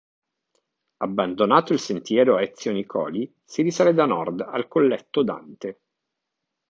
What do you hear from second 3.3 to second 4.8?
si risale da nord al